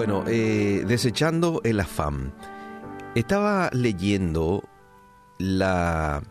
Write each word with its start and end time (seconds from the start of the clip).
Bueno, 0.00 0.24
eh, 0.28 0.82
desechando 0.88 1.60
el 1.62 1.78
afán. 1.78 2.32
Estaba 3.14 3.68
leyendo 3.74 4.64
la 5.38 6.22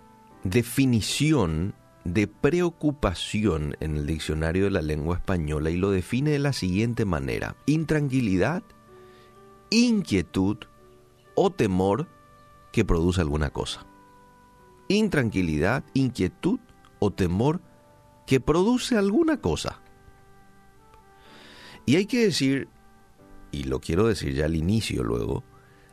definición 0.44 1.76
de 2.04 2.26
preocupación 2.26 3.78
en 3.80 3.96
el 3.96 4.08
diccionario 4.08 4.64
de 4.64 4.72
la 4.72 4.82
lengua 4.82 5.18
española 5.18 5.70
y 5.70 5.78
lo 5.78 5.92
define 5.92 6.32
de 6.32 6.40
la 6.40 6.52
siguiente 6.52 7.06
manera. 7.06 7.58
Intranquilidad, 7.68 8.64
inquietud 9.70 10.58
o 11.36 11.52
temor 11.52 12.08
que 12.74 12.84
produce 12.84 13.22
alguna 13.22 13.52
cosa. 13.52 13.86
Intranquilidad, 14.88 15.84
inquietud 15.94 16.60
o 16.98 17.12
temor 17.12 17.62
que 18.26 18.40
produce 18.40 18.98
alguna 18.98 19.38
cosa. 19.38 19.80
Y 21.86 21.98
hay 21.98 22.08
que 22.08 22.26
decir, 22.26 22.68
y 23.52 23.64
lo 23.64 23.80
quiero 23.80 24.08
decir 24.08 24.34
ya 24.34 24.46
al 24.46 24.56
inicio 24.56 25.04
luego, 25.04 25.44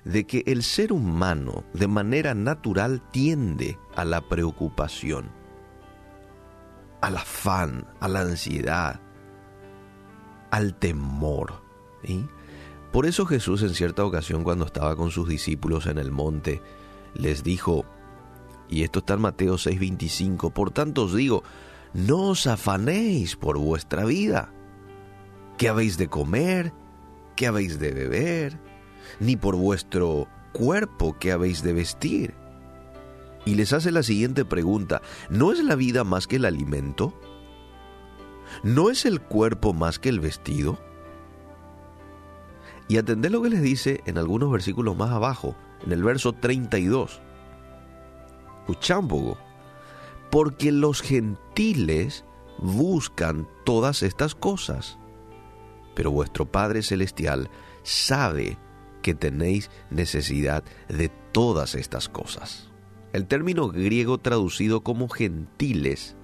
de 0.05 0.27
que 0.27 0.45
el 0.47 0.63
ser 0.63 0.93
humano 0.93 1.65
de 1.73 1.89
manera 1.89 2.35
natural 2.35 3.03
tiende 3.11 3.79
a 3.97 4.05
la 4.05 4.29
preocupación, 4.29 5.31
al 7.01 7.17
afán, 7.17 7.87
a 8.01 8.09
la 8.09 8.21
ansiedad, 8.21 9.01
al 10.51 10.75
temor. 10.75 11.63
Por 12.93 13.07
eso 13.07 13.27
Jesús 13.27 13.63
en 13.63 13.75
cierta 13.75 14.05
ocasión 14.05 14.45
cuando 14.45 14.65
estaba 14.65 14.95
con 14.95 15.11
sus 15.11 15.29
discípulos 15.29 15.87
en 15.87 15.99
el 15.99 16.13
monte, 16.13 16.63
les 17.15 17.43
dijo, 17.43 17.85
y 18.69 18.83
esto 18.83 19.01
está 19.01 19.15
en 19.15 19.23
Mateo 19.23 19.55
6:25, 19.55 20.53
por 20.53 20.71
tanto 20.71 21.05
os 21.05 21.15
digo, 21.15 21.43
no 21.95 22.29
os 22.29 22.47
afanéis 22.47 23.37
por 23.37 23.59
vuestra 23.59 24.05
vida 24.05 24.53
qué 25.59 25.69
habéis 25.69 25.99
de 25.99 26.09
comer, 26.09 26.73
qué 27.37 27.47
habéis 27.47 27.79
de 27.79 27.93
beber, 27.93 28.59
ni 29.21 29.37
por 29.37 29.57
vuestro 29.57 30.29
cuerpo 30.53 31.17
qué 31.19 31.33
habéis 31.33 31.63
de 31.63 31.73
vestir. 31.73 32.35
Y 33.45 33.55
les 33.55 33.73
hace 33.73 33.93
la 33.93 34.03
siguiente 34.03 34.45
pregunta, 34.45 35.03
¿no 35.31 35.53
es 35.53 35.63
la 35.63 35.77
vida 35.77 36.03
más 36.03 36.27
que 36.27 36.37
el 36.37 36.45
alimento? 36.45 37.15
¿No 38.63 38.91
es 38.91 39.05
el 39.05 39.21
cuerpo 39.21 39.73
más 39.73 39.99
que 39.99 40.09
el 40.09 40.19
vestido? 40.19 40.79
Y 42.89 42.99
atended 42.99 43.31
lo 43.31 43.43
que 43.43 43.51
les 43.51 43.63
dice 43.63 44.01
en 44.07 44.19
algunos 44.19 44.51
versículos 44.51 44.97
más 44.97 45.11
abajo, 45.11 45.55
en 45.85 45.93
el 45.93 46.03
verso 46.03 46.33
32. 46.33 47.21
Escuchán 48.61 49.09
Porque 50.31 50.73
los 50.73 51.03
gentiles 51.03 52.25
buscan 52.59 53.49
todas 53.65 54.03
estas 54.03 54.35
cosas 54.35 54.99
pero 55.97 56.13
vuestro 56.13 56.47
Padre 56.47 56.83
Celestial 56.83 57.51
sabe 57.83 58.59
que 59.03 59.15
tenéis 59.15 59.71
necesidad 59.91 60.63
de 60.89 61.09
todas 61.33 61.75
estas 61.75 62.09
cosas. 62.09 62.71
El 63.13 63.27
término 63.27 63.69
griego 63.69 64.19
traducido 64.19 64.83
como 64.83 65.09
gentiles 65.09 66.17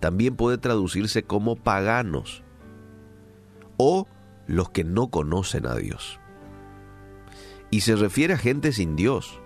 también 0.00 0.34
puede 0.34 0.58
traducirse 0.58 1.24
como 1.24 1.56
paganos 1.56 2.42
o 3.76 4.06
los 4.46 4.70
que 4.70 4.82
no 4.82 5.10
conocen 5.10 5.66
a 5.66 5.74
Dios. 5.74 6.18
Y 7.70 7.82
se 7.82 7.96
refiere 7.96 8.34
a 8.34 8.38
gente 8.38 8.72
sin 8.72 8.96
Dios, 8.96 9.38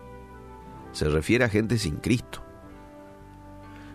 se 0.93 1.09
refiere 1.09 1.45
a 1.45 1.49
gente 1.49 1.77
sin 1.77 1.97
Cristo. 1.97 2.43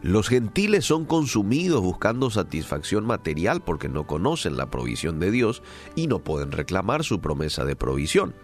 Los 0.06 0.30
gentiles 0.30 0.86
son 0.86 1.06
consumidos 1.06 1.82
buscando 1.82 2.30
satisfacción 2.30 3.08
material 3.08 3.64
porque 3.64 3.90
no 3.90 4.06
conocen 4.06 4.56
la 4.56 4.70
provisión 4.70 5.20
de 5.20 5.32
Dios 5.32 5.64
y 5.96 6.06
no 6.06 6.20
pueden 6.20 6.52
reclamar 6.52 7.04
su 7.04 7.22
promesa 7.22 7.66
de 7.66 7.76
provisión. 7.76 8.36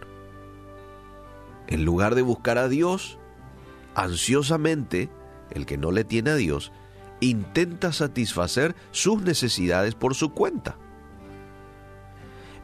En 1.68 1.84
lugar 1.84 2.16
de 2.16 2.22
buscar 2.22 2.58
a 2.58 2.66
Dios, 2.66 3.16
ansiosamente, 3.94 5.08
el 5.52 5.64
que 5.64 5.78
no 5.78 5.92
le 5.92 6.02
tiene 6.02 6.30
a 6.30 6.34
Dios, 6.34 6.72
intenta 7.20 7.92
satisfacer 7.92 8.74
sus 8.90 9.22
necesidades 9.22 9.94
por 9.94 10.16
su 10.16 10.32
cuenta. 10.32 10.76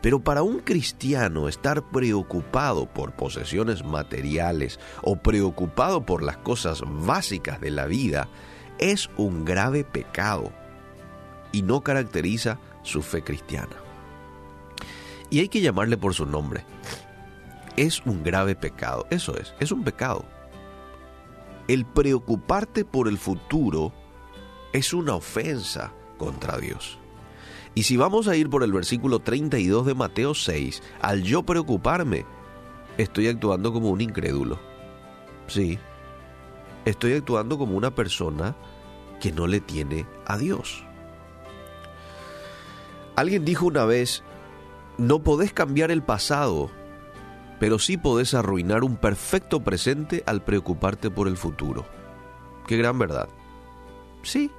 Pero 0.02 0.18
para 0.18 0.42
un 0.42 0.58
cristiano 0.58 1.46
estar 1.46 1.88
preocupado 1.88 2.86
por 2.86 3.12
posesiones 3.12 3.84
materiales 3.84 4.80
o 5.02 5.14
preocupado 5.14 6.04
por 6.04 6.24
las 6.24 6.38
cosas 6.38 6.82
básicas 6.84 7.60
de 7.60 7.70
la 7.70 7.86
vida 7.86 8.28
es 8.78 9.10
un 9.16 9.44
grave 9.44 9.84
pecado 9.84 10.52
y 11.52 11.62
no 11.62 11.82
caracteriza 11.82 12.58
su 12.82 13.02
fe 13.02 13.22
cristiana. 13.22 13.76
Y 15.30 15.40
hay 15.40 15.48
que 15.48 15.60
llamarle 15.60 15.96
por 15.96 16.14
su 16.14 16.26
nombre. 16.26 16.64
Es 17.76 18.04
un 18.06 18.22
grave 18.22 18.54
pecado, 18.54 19.06
eso 19.10 19.36
es, 19.36 19.54
es 19.60 19.72
un 19.72 19.84
pecado. 19.84 20.24
El 21.68 21.84
preocuparte 21.84 22.84
por 22.84 23.08
el 23.08 23.18
futuro 23.18 23.92
es 24.72 24.92
una 24.94 25.14
ofensa 25.14 25.92
contra 26.16 26.58
Dios. 26.58 26.98
Y 27.74 27.84
si 27.84 27.96
vamos 27.96 28.26
a 28.26 28.36
ir 28.36 28.48
por 28.50 28.64
el 28.64 28.72
versículo 28.72 29.20
32 29.20 29.86
de 29.86 29.94
Mateo 29.94 30.34
6, 30.34 30.82
al 31.00 31.22
yo 31.22 31.44
preocuparme, 31.44 32.24
estoy 32.96 33.28
actuando 33.28 33.72
como 33.72 33.90
un 33.90 34.00
incrédulo. 34.00 34.58
Sí, 35.46 35.78
estoy 36.88 37.14
actuando 37.14 37.58
como 37.58 37.76
una 37.76 37.94
persona 37.94 38.56
que 39.20 39.32
no 39.32 39.46
le 39.46 39.60
tiene 39.60 40.06
a 40.26 40.38
Dios. 40.38 40.84
Alguien 43.16 43.44
dijo 43.44 43.66
una 43.66 43.84
vez, 43.84 44.22
no 44.96 45.22
podés 45.22 45.52
cambiar 45.52 45.90
el 45.90 46.02
pasado, 46.02 46.70
pero 47.58 47.78
sí 47.78 47.96
podés 47.96 48.34
arruinar 48.34 48.84
un 48.84 48.96
perfecto 48.96 49.60
presente 49.60 50.22
al 50.26 50.42
preocuparte 50.42 51.10
por 51.10 51.26
el 51.26 51.36
futuro. 51.36 51.84
Qué 52.66 52.76
gran 52.76 52.98
verdad. 52.98 53.28
Sí, 54.22 54.50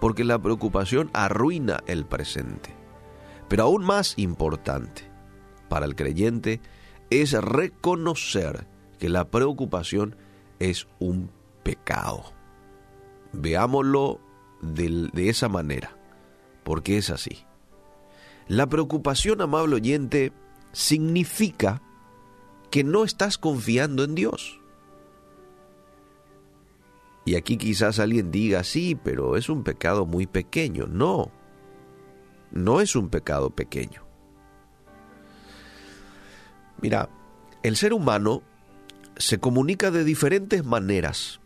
porque 0.00 0.24
la 0.24 0.38
preocupación 0.38 1.10
arruina 1.12 1.80
el 1.86 2.06
presente. 2.06 2.74
Pero 3.48 3.64
aún 3.64 3.84
más 3.84 4.14
importante 4.16 5.10
para 5.68 5.84
el 5.84 5.96
creyente 5.96 6.60
es 7.10 7.32
reconocer 7.32 8.66
que 8.98 9.08
la 9.08 9.28
preocupación 9.28 10.16
es 10.58 10.86
un 11.00 11.30
pecado. 11.62 12.32
Veámoslo 13.32 14.20
de, 14.60 15.28
esa 15.28 15.48
manera, 15.48 15.96
porque 16.64 16.98
es 16.98 17.10
así. 17.10 17.44
La 18.48 18.66
preocupación, 18.66 19.40
amable 19.40 19.76
oyente, 19.76 20.32
significa 20.72 21.82
que 22.70 22.84
no 22.84 23.04
estás 23.04 23.38
confiando 23.38 24.04
en 24.04 24.14
Dios. 24.14 24.60
Y 27.24 27.36
aquí 27.36 27.56
quizás 27.56 27.98
alguien 27.98 28.30
diga, 28.30 28.64
sí, 28.64 28.98
pero 29.02 29.36
es 29.36 29.48
un 29.48 29.62
pecado 29.62 30.06
muy 30.06 30.26
pequeño. 30.26 30.86
No, 30.86 31.30
no 32.50 32.80
es 32.80 32.96
un 32.96 33.08
pecado 33.08 33.50
pequeño. 33.50 34.02
Mira, 36.80 37.08
el 37.62 37.76
ser 37.76 37.92
humano 37.92 38.42
se 39.16 39.38
comunica 39.38 39.90
de 39.90 40.02
diferentes 40.02 40.64
maneras 40.64 41.39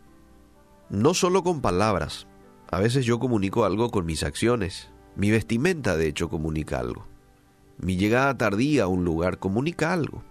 no 0.90 1.14
solo 1.14 1.42
con 1.42 1.60
palabras. 1.60 2.26
A 2.70 2.80
veces 2.80 3.04
yo 3.04 3.18
comunico 3.18 3.64
algo 3.64 3.90
con 3.90 4.06
mis 4.06 4.22
acciones. 4.22 4.90
Mi 5.16 5.30
vestimenta, 5.30 5.96
de 5.96 6.08
hecho, 6.08 6.28
comunica 6.28 6.78
algo. 6.78 7.06
Mi 7.78 7.96
llegada 7.96 8.36
tardía 8.36 8.84
a 8.84 8.88
un 8.88 9.04
lugar 9.04 9.38
comunica 9.38 9.92
algo. 9.92 10.22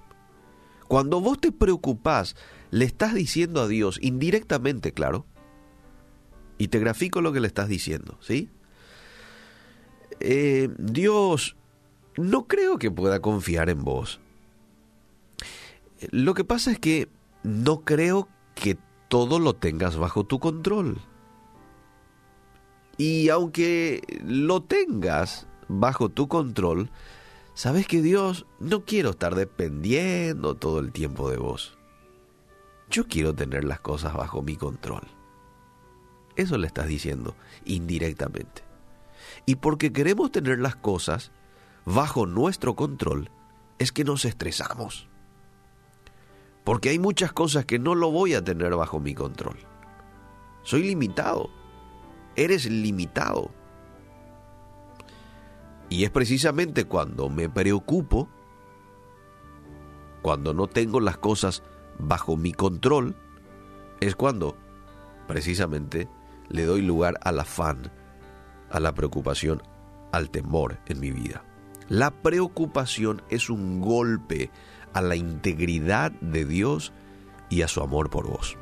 Cuando 0.87 1.21
vos 1.21 1.39
te 1.39 1.51
preocupás, 1.51 2.35
le 2.71 2.85
estás 2.85 3.13
diciendo 3.13 3.61
a 3.61 3.67
Dios, 3.67 3.99
indirectamente, 4.01 4.93
claro, 4.93 5.25
y 6.57 6.67
te 6.67 6.79
grafico 6.79 7.21
lo 7.21 7.33
que 7.33 7.39
le 7.39 7.47
estás 7.47 7.67
diciendo, 7.67 8.17
¿sí? 8.21 8.49
Eh, 10.19 10.69
Dios, 10.77 11.55
no 12.17 12.47
creo 12.47 12.77
que 12.77 12.91
pueda 12.91 13.21
confiar 13.21 13.69
en 13.69 13.83
vos. 13.83 14.19
Lo 16.11 16.33
que 16.33 16.43
pasa 16.43 16.71
es 16.71 16.79
que 16.79 17.09
no 17.43 17.81
creo 17.81 18.27
que 18.55 18.77
todo 19.07 19.39
lo 19.39 19.53
tengas 19.53 19.97
bajo 19.97 20.23
tu 20.23 20.39
control. 20.39 21.01
Y 22.97 23.29
aunque 23.29 24.01
lo 24.23 24.63
tengas 24.63 25.47
bajo 25.67 26.09
tu 26.09 26.27
control, 26.27 26.89
sabes 27.53 27.87
que 27.87 28.01
Dios 28.01 28.45
no 28.59 28.85
quiero 28.85 29.11
estar 29.11 29.35
dependiendo 29.35 30.55
todo 30.55 30.79
el 30.79 30.91
tiempo 30.91 31.29
de 31.29 31.37
vos. 31.37 31.77
Yo 32.89 33.07
quiero 33.07 33.33
tener 33.33 33.63
las 33.63 33.79
cosas 33.79 34.13
bajo 34.13 34.41
mi 34.41 34.55
control. 34.55 35.03
Eso 36.35 36.57
le 36.57 36.67
estás 36.67 36.87
diciendo 36.87 37.35
indirectamente. 37.65 38.63
Y 39.45 39.55
porque 39.55 39.91
queremos 39.91 40.31
tener 40.31 40.59
las 40.59 40.75
cosas 40.75 41.31
bajo 41.85 42.25
nuestro 42.25 42.75
control, 42.75 43.29
es 43.79 43.91
que 43.91 44.03
nos 44.03 44.25
estresamos. 44.25 45.09
Porque 46.63 46.89
hay 46.89 46.99
muchas 46.99 47.33
cosas 47.33 47.65
que 47.65 47.79
no 47.79 47.95
lo 47.95 48.11
voy 48.11 48.33
a 48.33 48.43
tener 48.43 48.75
bajo 48.75 48.99
mi 48.99 49.13
control. 49.13 49.57
Soy 50.63 50.83
limitado. 50.83 51.49
Eres 52.35 52.65
limitado. 52.69 53.51
Y 55.89 56.05
es 56.05 56.09
precisamente 56.09 56.85
cuando 56.85 57.29
me 57.29 57.49
preocupo 57.49 58.29
cuando 60.23 60.53
no 60.53 60.67
tengo 60.67 61.01
las 61.01 61.17
cosas 61.17 61.61
bajo 61.99 62.37
mi 62.37 62.53
control, 62.53 63.15
es 63.99 64.15
cuando 64.15 64.57
precisamente 65.27 66.07
le 66.49 66.63
doy 66.65 66.81
lugar 66.81 67.19
al 67.21 67.39
afán, 67.39 67.91
a 68.71 68.79
la 68.79 68.95
preocupación, 68.95 69.61
al 70.11 70.31
temor 70.31 70.79
en 70.87 71.01
mi 71.01 71.11
vida. 71.11 71.43
La 71.89 72.09
preocupación 72.09 73.21
es 73.29 73.49
un 73.49 73.81
golpe 73.81 74.49
a 74.93 75.01
la 75.01 75.15
integridad 75.15 76.11
de 76.21 76.45
Dios 76.45 76.93
y 77.49 77.61
a 77.61 77.67
su 77.67 77.81
amor 77.81 78.09
por 78.09 78.27
vos. 78.27 78.57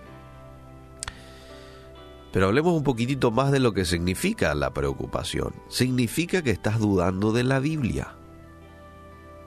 Pero 2.32 2.48
hablemos 2.48 2.74
un 2.74 2.84
poquitito 2.84 3.32
más 3.32 3.52
de 3.52 3.60
lo 3.60 3.74
que 3.74 3.86
significa 3.86 4.56
la 4.56 4.74
preocupación. 4.74 5.54
Significa 5.68 6.42
que 6.42 6.52
estás 6.52 6.80
dudando 6.80 7.34
de 7.34 7.44
la 7.44 7.60
Biblia. 7.60 8.16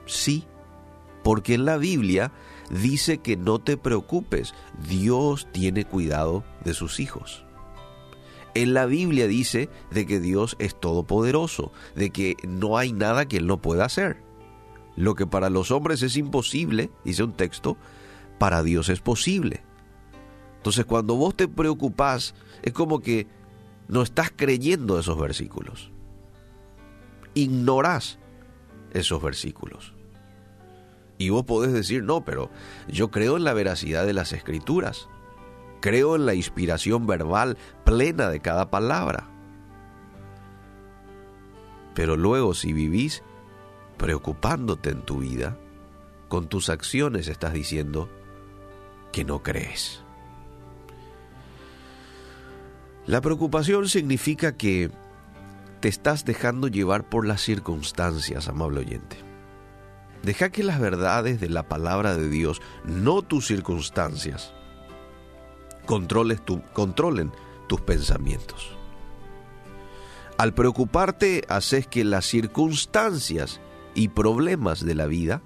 Sí, 0.05 0.45
porque 1.23 1.55
en 1.55 1.65
la 1.65 1.77
Biblia 1.77 2.31
dice 2.69 3.17
que 3.17 3.37
no 3.37 3.59
te 3.59 3.77
preocupes, 3.77 4.53
Dios 4.87 5.47
tiene 5.51 5.85
cuidado 5.85 6.43
de 6.63 6.73
sus 6.73 6.99
hijos. 6.99 7.43
En 8.53 8.73
la 8.73 8.85
Biblia 8.85 9.27
dice 9.27 9.69
de 9.91 10.05
que 10.05 10.19
Dios 10.19 10.55
es 10.59 10.79
todopoderoso, 10.79 11.73
de 11.95 12.11
que 12.11 12.37
no 12.47 12.77
hay 12.77 12.93
nada 12.93 13.27
que 13.27 13.37
Él 13.37 13.47
no 13.47 13.61
pueda 13.61 13.85
hacer. 13.85 14.24
Lo 14.95 15.15
que 15.15 15.27
para 15.27 15.49
los 15.49 15.71
hombres 15.71 16.01
es 16.01 16.15
imposible, 16.17 16.89
dice 17.03 17.23
un 17.23 17.33
texto, 17.33 17.77
para 18.37 18.63
Dios 18.63 18.89
es 18.89 19.01
posible. 19.01 19.63
Entonces 20.57 20.85
cuando 20.85 21.15
vos 21.15 21.35
te 21.35 21.47
preocupás, 21.47 22.33
es 22.63 22.73
como 22.73 22.99
que 22.99 23.27
no 23.87 24.01
estás 24.01 24.31
creyendo 24.35 24.99
esos 24.99 25.19
versículos. 25.19 25.91
Ignorás 27.33 28.19
esos 28.91 29.21
versículos. 29.21 29.93
Y 31.17 31.29
vos 31.29 31.45
podés 31.45 31.71
decir, 31.71 32.03
no, 32.03 32.25
pero 32.25 32.49
yo 32.87 33.11
creo 33.11 33.37
en 33.37 33.43
la 33.43 33.53
veracidad 33.53 34.05
de 34.05 34.13
las 34.13 34.33
escrituras. 34.33 35.07
Creo 35.81 36.15
en 36.15 36.25
la 36.25 36.33
inspiración 36.33 37.05
verbal 37.05 37.57
plena 37.83 38.29
de 38.29 38.39
cada 38.39 38.69
palabra. 38.69 39.29
Pero 41.93 42.17
luego 42.17 42.53
si 42.53 42.73
vivís 42.73 43.23
preocupándote 43.97 44.89
en 44.89 45.01
tu 45.01 45.19
vida, 45.19 45.57
con 46.27 46.47
tus 46.47 46.69
acciones 46.69 47.27
estás 47.27 47.53
diciendo 47.53 48.09
que 49.11 49.23
no 49.23 49.43
crees. 49.43 50.01
La 53.05 53.21
preocupación 53.21 53.87
significa 53.87 54.57
que 54.57 54.89
te 55.79 55.87
estás 55.87 56.25
dejando 56.25 56.67
llevar 56.67 57.07
por 57.07 57.27
las 57.27 57.41
circunstancias, 57.41 58.47
amable 58.47 58.79
oyente. 58.79 59.17
Deja 60.23 60.49
que 60.49 60.63
las 60.63 60.79
verdades 60.79 61.39
de 61.39 61.49
la 61.49 61.67
palabra 61.67 62.17
de 62.17 62.27
Dios, 62.29 62.61
no 62.83 63.21
tus 63.21 63.45
circunstancias, 63.45 64.53
controlen 65.85 67.31
tus 67.67 67.81
pensamientos. 67.81 68.75
Al 70.37 70.55
preocuparte, 70.55 71.43
haces 71.47 71.85
que 71.85 72.03
las 72.03 72.25
circunstancias 72.25 73.61
y 73.95 74.09
problemas 74.09 74.85
de 74.85 74.93
la 74.93 75.07
vida 75.07 75.41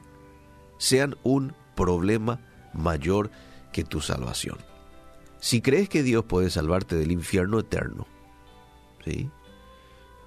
sean 0.78 1.16
un 1.24 1.54
problema 1.76 2.42
mayor 2.74 3.32
que 3.72 3.84
tu 3.84 4.02
salvación. 4.02 4.58
Si 5.40 5.62
crees 5.62 5.88
que 5.88 6.04
Dios 6.04 6.26
puede 6.26 6.50
salvarte 6.50 6.96
del 6.96 7.12
infierno 7.12 7.60
eterno, 7.60 8.08
¿sí? 9.06 9.30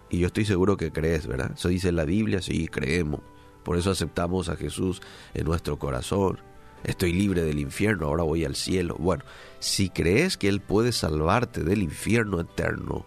Y 0.08 0.19
yo 0.19 0.28
estoy 0.28 0.44
seguro 0.44 0.76
que 0.76 0.92
crees, 0.92 1.26
¿verdad? 1.26 1.52
Eso 1.54 1.69
dice 1.69 1.92
la 1.92 2.04
Biblia, 2.04 2.40
sí, 2.40 2.69
creemos. 2.69 3.20
Por 3.62 3.76
eso 3.76 3.90
aceptamos 3.90 4.48
a 4.48 4.56
Jesús 4.56 5.02
en 5.34 5.44
nuestro 5.44 5.78
corazón 5.78 6.38
estoy 6.84 7.12
libre 7.12 7.42
del 7.42 7.58
infierno, 7.58 8.06
ahora 8.06 8.22
voy 8.22 8.44
al 8.44 8.56
cielo. 8.56 8.96
Bueno, 8.98 9.24
si 9.58 9.88
crees 9.90 10.36
que 10.36 10.48
Él 10.48 10.60
puede 10.60 10.92
salvarte 10.92 11.62
del 11.62 11.82
infierno 11.82 12.40
eterno, 12.40 13.06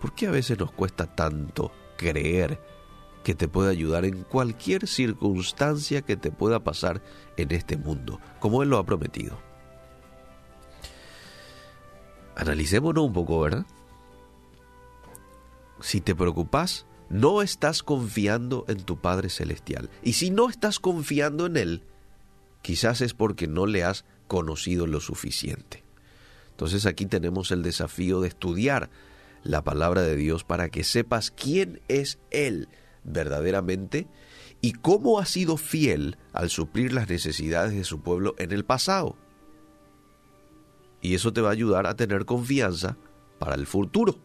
¿por 0.00 0.14
qué 0.14 0.26
a 0.28 0.30
veces 0.30 0.58
nos 0.58 0.72
cuesta 0.72 1.14
tanto 1.14 1.72
creer 1.96 2.60
que 3.22 3.34
te 3.34 3.48
puede 3.48 3.70
ayudar 3.70 4.04
en 4.04 4.24
cualquier 4.24 4.86
circunstancia 4.86 6.02
que 6.02 6.16
te 6.16 6.30
pueda 6.30 6.64
pasar 6.64 7.02
en 7.36 7.52
este 7.52 7.76
mundo, 7.76 8.20
como 8.40 8.62
Él 8.62 8.70
lo 8.70 8.78
ha 8.78 8.86
prometido? 8.86 9.38
Analicémonos 12.36 13.04
un 13.04 13.12
poco, 13.12 13.40
¿verdad? 13.40 13.66
Si 15.80 16.00
te 16.00 16.14
preocupas, 16.14 16.86
no 17.08 17.42
estás 17.42 17.82
confiando 17.82 18.64
en 18.68 18.82
tu 18.82 19.00
Padre 19.00 19.28
Celestial. 19.28 19.90
Y 20.02 20.14
si 20.14 20.30
no 20.30 20.48
estás 20.48 20.78
confiando 20.78 21.46
en 21.46 21.56
Él, 21.56 21.82
quizás 22.62 23.00
es 23.00 23.12
porque 23.12 23.46
no 23.46 23.66
le 23.66 23.84
has 23.84 24.04
conocido 24.28 24.86
lo 24.86 25.00
suficiente. 25.00 25.84
Entonces 26.50 26.86
aquí 26.86 27.06
tenemos 27.06 27.50
el 27.50 27.62
desafío 27.62 28.20
de 28.20 28.28
estudiar 28.28 28.88
la 29.42 29.62
palabra 29.62 30.02
de 30.02 30.16
Dios 30.16 30.44
para 30.44 30.68
que 30.68 30.84
sepas 30.84 31.30
quién 31.30 31.80
es 31.88 32.18
Él 32.30 32.68
verdaderamente 33.04 34.08
y 34.60 34.72
cómo 34.72 35.18
ha 35.18 35.26
sido 35.26 35.56
fiel 35.56 36.18
al 36.32 36.50
suplir 36.50 36.92
las 36.92 37.08
necesidades 37.08 37.74
de 37.74 37.84
su 37.84 38.00
pueblo 38.00 38.34
en 38.38 38.52
el 38.52 38.64
pasado. 38.64 39.16
Y 41.00 41.14
eso 41.14 41.32
te 41.32 41.40
va 41.40 41.48
a 41.48 41.52
ayudar 41.52 41.86
a 41.86 41.96
tener 41.96 42.24
confianza 42.24 42.96
para 43.38 43.56
el 43.56 43.66
futuro. 43.66 44.18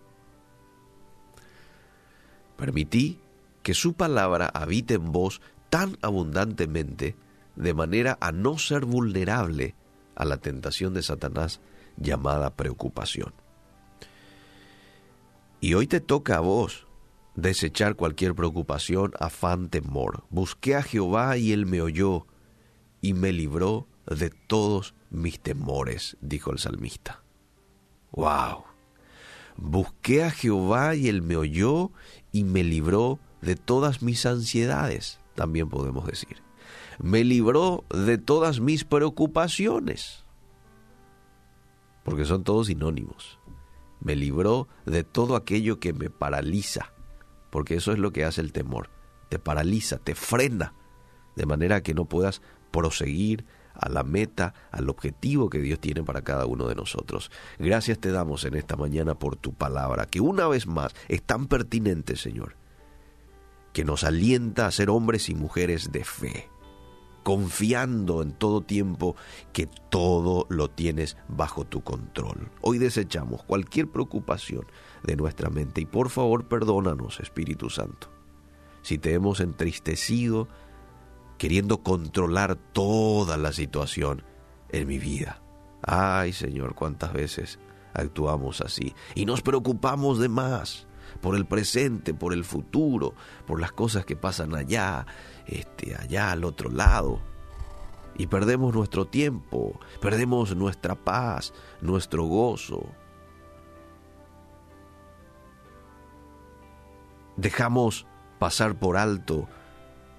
Permití 2.56 3.19
que 3.63 3.74
su 3.74 3.94
palabra 3.94 4.47
habite 4.53 4.94
en 4.94 5.12
vos 5.12 5.41
tan 5.69 5.97
abundantemente 6.01 7.15
de 7.56 7.73
manera 7.73 8.18
a 8.21 8.31
no 8.31 8.57
ser 8.57 8.85
vulnerable 8.85 9.75
a 10.15 10.25
la 10.25 10.38
tentación 10.38 10.94
de 10.94 11.03
Satanás 11.03 11.59
llamada 11.97 12.56
preocupación. 12.56 13.33
Y 15.59 15.73
hoy 15.73 15.88
te 15.88 16.00
toca 16.00 16.38
a 16.38 16.41
vos 16.41 16.86
desechar 17.37 17.95
cualquier 17.95 18.35
preocupación, 18.35 19.13
afán, 19.17 19.69
temor. 19.69 20.25
Busqué 20.29 20.75
a 20.75 20.83
Jehová 20.83 21.37
y 21.37 21.53
él 21.53 21.65
me 21.65 21.81
oyó 21.81 22.27
y 22.99 23.13
me 23.13 23.31
libró 23.31 23.87
de 24.05 24.29
todos 24.29 24.93
mis 25.09 25.39
temores, 25.39 26.17
dijo 26.19 26.51
el 26.51 26.59
salmista. 26.59 27.23
¡Wow! 28.11 28.65
Busqué 29.55 30.25
a 30.25 30.31
Jehová 30.31 30.95
y 30.95 31.07
él 31.07 31.21
me 31.21 31.37
oyó 31.37 31.91
y 32.33 32.43
me 32.43 32.65
libró 32.65 33.19
de 33.41 33.55
todas 33.55 34.01
mis 34.01 34.25
ansiedades, 34.25 35.21
también 35.35 35.69
podemos 35.69 36.06
decir 36.06 36.45
me 36.99 37.23
libró 37.23 37.85
de 37.89 38.17
todas 38.17 38.59
mis 38.59 38.83
preocupaciones, 38.83 40.23
porque 42.03 42.25
son 42.25 42.44
todos 42.44 42.67
sinónimos. 42.67 43.39
Me 43.99 44.15
libró 44.15 44.67
de 44.85 45.03
todo 45.03 45.35
aquello 45.35 45.79
que 45.79 45.94
me 45.94 46.09
paraliza, 46.09 46.94
porque 47.49 47.75
eso 47.75 47.92
es 47.92 47.99
lo 47.99 48.11
que 48.11 48.25
hace 48.25 48.42
el 48.42 48.51
temor. 48.51 48.89
Te 49.30 49.39
paraliza, 49.39 49.97
te 49.97 50.16
frena, 50.16 50.73
de 51.35 51.45
manera 51.45 51.81
que 51.81 51.94
no 51.94 52.06
puedas 52.06 52.42
proseguir 52.71 53.45
a 53.73 53.89
la 53.89 54.04
meta, 54.04 54.54
al 54.71 54.89
objetivo 54.89 55.49
que 55.49 55.59
Dios 55.59 55.80
tiene 55.80 56.04
para 56.04 56.23
cada 56.23 56.45
uno 56.45 56.68
de 56.68 56.75
nosotros. 56.75 57.31
Gracias 57.59 57.99
te 57.99 58.11
damos 58.11 58.44
en 58.45 58.56
esta 58.56 58.75
mañana 58.75 59.16
por 59.16 59.35
tu 59.35 59.54
palabra, 59.54 60.07
que 60.07 60.19
una 60.19 60.47
vez 60.47 60.66
más 60.66 60.95
es 61.07 61.21
tan 61.21 61.47
pertinente, 61.47 62.16
Señor, 62.16 62.56
que 63.73 63.85
nos 63.85 64.04
alienta 64.04 64.66
a 64.66 64.71
ser 64.71 64.89
hombres 64.89 65.30
y 65.30 65.35
mujeres 65.35 65.92
de 65.92 66.04
fe 66.04 66.49
confiando 67.27 68.21
en 68.21 68.31
todo 68.31 68.61
tiempo 68.61 69.17
que 69.51 69.67
todo 69.89 70.45
lo 70.47 70.69
tienes 70.69 71.17
bajo 71.27 71.65
tu 71.65 71.83
control. 71.83 72.49
Hoy 72.61 72.77
desechamos 72.77 73.43
cualquier 73.43 73.89
preocupación 73.89 74.65
de 75.03 75.17
nuestra 75.17 75.49
mente 75.49 75.81
y 75.81 75.85
por 75.85 76.09
favor 76.09 76.47
perdónanos, 76.47 77.19
Espíritu 77.19 77.69
Santo, 77.69 78.09
si 78.81 78.97
te 78.97 79.11
hemos 79.11 79.41
entristecido 79.41 80.47
queriendo 81.37 81.83
controlar 81.83 82.55
toda 82.55 83.35
la 83.35 83.51
situación 83.51 84.23
en 84.69 84.87
mi 84.87 84.97
vida. 84.97 85.41
Ay, 85.81 86.31
Señor, 86.31 86.75
cuántas 86.75 87.11
veces 87.11 87.59
actuamos 87.93 88.61
así 88.61 88.95
y 89.15 89.25
nos 89.25 89.41
preocupamos 89.41 90.17
de 90.19 90.29
más 90.29 90.87
por 91.18 91.36
el 91.36 91.45
presente, 91.45 92.14
por 92.14 92.33
el 92.33 92.44
futuro, 92.44 93.14
por 93.45 93.59
las 93.59 93.71
cosas 93.71 94.06
que 94.06 94.16
pasan 94.16 94.56
allá, 94.56 95.06
este, 95.45 95.95
allá 95.95 96.31
al 96.31 96.44
otro 96.44 96.69
lado. 96.69 97.19
Y 98.18 98.28
perdemos 98.28 98.74
nuestro 98.74 99.06
tiempo, 99.06 99.80
perdemos 100.02 100.56
nuestra 100.56 100.95
paz, 100.95 101.54
nuestro 101.81 102.24
gozo. 102.24 102.83
Dejamos 107.36 108.07
pasar 108.40 108.80
por 108.80 108.97
alto 108.97 109.47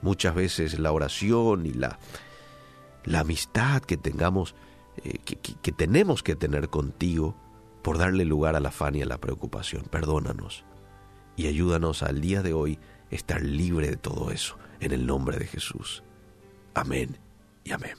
muchas 0.02 0.34
veces 0.34 0.78
la 0.78 0.92
oración 0.92 1.66
y 1.66 1.72
la, 1.72 1.98
la 3.04 3.20
amistad 3.20 3.82
que 3.82 3.96
tengamos, 3.96 4.54
eh, 4.98 5.18
que 5.18 5.72
tenemos 5.72 6.22
que 6.22 6.36
tener 6.36 6.68
contigo 6.68 7.34
por 7.82 7.98
darle 7.98 8.24
lugar 8.24 8.54
al 8.54 8.66
afán 8.66 8.94
y 8.94 9.02
a 9.02 9.06
la 9.06 9.18
preocupación. 9.18 9.84
Perdónanos 9.90 10.64
y 11.38 11.46
ayúdanos 11.46 12.02
al 12.02 12.20
día 12.20 12.42
de 12.42 12.52
hoy 12.52 12.78
estar 13.10 13.40
libre 13.40 13.88
de 13.88 13.96
todo 13.96 14.32
eso, 14.32 14.58
en 14.80 14.92
el 14.92 15.06
nombre 15.06 15.38
de 15.38 15.46
Jesús. 15.46 16.02
Amén 16.74 17.16
y 17.64 17.72
amén. 17.72 17.96